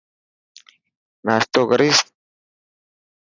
ناشتو 1.25 1.61
ڪريس. 1.71 1.99